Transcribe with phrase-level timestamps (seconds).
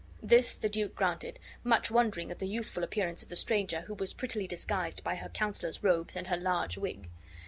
[0.23, 4.13] This the Duke granted, much wondering at the youthful appearance of the stranger, who was
[4.13, 7.07] prettily disguised by her counselor's robes and her large wig.